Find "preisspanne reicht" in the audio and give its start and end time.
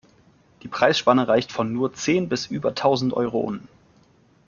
0.67-1.51